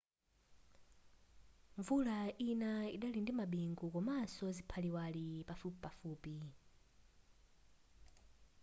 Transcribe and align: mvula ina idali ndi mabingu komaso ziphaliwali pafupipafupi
mvula 1.77 2.17
ina 2.47 2.71
idali 2.95 3.19
ndi 3.21 3.31
mabingu 3.39 3.85
komaso 3.93 4.45
ziphaliwali 4.57 5.25
pafupipafupi 5.47 6.35